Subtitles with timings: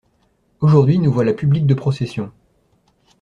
[0.61, 2.31] Aujourd'hui nous voilà public de procession!